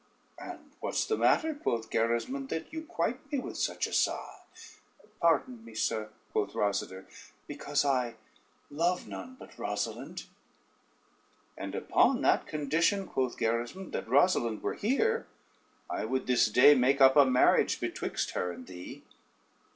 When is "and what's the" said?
0.39-1.15